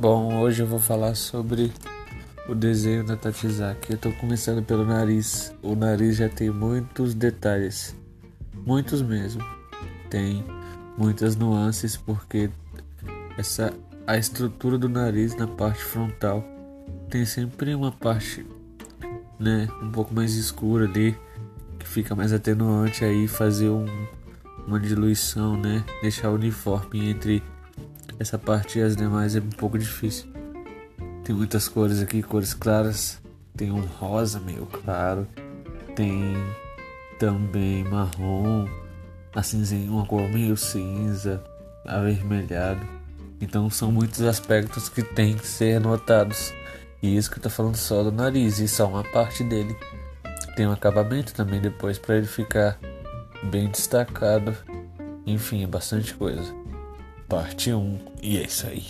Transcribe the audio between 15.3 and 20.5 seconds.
na parte frontal tem sempre uma parte, né, um pouco mais